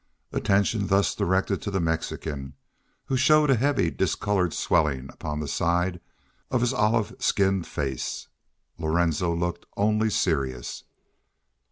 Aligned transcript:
Attention 0.31 0.87
thus 0.87 1.13
directed 1.13 1.61
to 1.61 1.69
the 1.69 1.79
Mexican 1.79 2.55
showed 3.15 3.51
a 3.51 3.55
heavy 3.55 3.91
discolored 3.91 4.51
swelling 4.51 5.09
upon 5.13 5.39
the 5.39 5.47
side 5.47 6.01
of 6.49 6.61
his 6.61 6.73
olive 6.73 7.15
skinned 7.19 7.67
face. 7.67 8.27
Lorenzo 8.79 9.31
looked 9.31 9.67
only 9.77 10.09
serious. 10.09 10.85